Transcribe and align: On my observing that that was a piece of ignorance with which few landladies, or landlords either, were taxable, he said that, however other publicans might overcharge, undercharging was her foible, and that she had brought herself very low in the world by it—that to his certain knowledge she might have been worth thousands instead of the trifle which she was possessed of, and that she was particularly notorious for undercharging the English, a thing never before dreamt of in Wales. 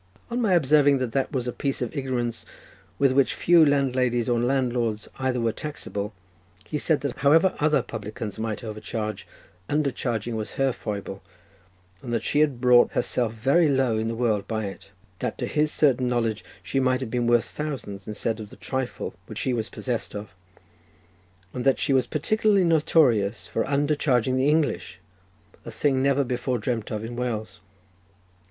On 0.31 0.41
my 0.41 0.55
observing 0.55 0.97
that 0.97 1.11
that 1.11 1.31
was 1.31 1.47
a 1.47 1.53
piece 1.53 1.79
of 1.79 1.95
ignorance 1.95 2.43
with 2.97 3.11
which 3.11 3.35
few 3.35 3.63
landladies, 3.63 4.27
or 4.27 4.39
landlords 4.39 5.07
either, 5.19 5.39
were 5.39 5.51
taxable, 5.51 6.11
he 6.65 6.79
said 6.79 7.01
that, 7.01 7.17
however 7.19 7.53
other 7.59 7.83
publicans 7.83 8.39
might 8.39 8.63
overcharge, 8.63 9.27
undercharging 9.69 10.33
was 10.33 10.53
her 10.53 10.71
foible, 10.73 11.21
and 12.01 12.11
that 12.11 12.23
she 12.23 12.39
had 12.39 12.59
brought 12.59 12.93
herself 12.93 13.31
very 13.31 13.69
low 13.69 13.95
in 13.95 14.07
the 14.07 14.15
world 14.15 14.47
by 14.47 14.65
it—that 14.65 15.37
to 15.37 15.45
his 15.45 15.71
certain 15.71 16.09
knowledge 16.09 16.43
she 16.63 16.79
might 16.79 17.01
have 17.01 17.11
been 17.11 17.27
worth 17.27 17.45
thousands 17.45 18.07
instead 18.07 18.39
of 18.39 18.49
the 18.49 18.55
trifle 18.55 19.13
which 19.27 19.37
she 19.37 19.53
was 19.53 19.69
possessed 19.69 20.15
of, 20.15 20.33
and 21.53 21.63
that 21.63 21.77
she 21.77 21.93
was 21.93 22.07
particularly 22.07 22.63
notorious 22.63 23.45
for 23.45 23.63
undercharging 23.65 24.35
the 24.35 24.49
English, 24.49 24.99
a 25.63 25.69
thing 25.69 26.01
never 26.01 26.23
before 26.23 26.57
dreamt 26.57 26.89
of 26.89 27.05
in 27.05 27.15
Wales. 27.15 27.59